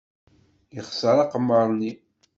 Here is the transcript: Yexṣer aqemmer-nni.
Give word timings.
Yexṣer 0.75 1.17
aqemmer-nni. 1.23 1.91